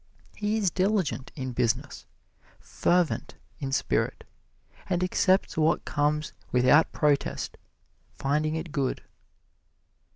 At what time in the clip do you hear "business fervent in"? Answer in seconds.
1.53-3.71